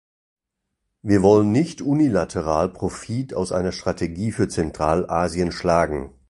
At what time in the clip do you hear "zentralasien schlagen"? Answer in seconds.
4.47-6.09